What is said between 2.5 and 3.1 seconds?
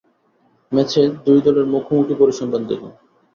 দেখুন।